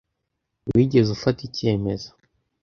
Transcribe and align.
Wigeze 0.73 1.09
ufata 1.17 1.39
icyemezo? 1.49 2.09